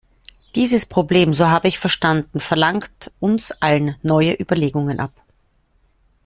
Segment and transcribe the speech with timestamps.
[0.55, 5.11] Dieses Problem, so habe ich verstanden, verlangt uns allen neue Überlegungen ab.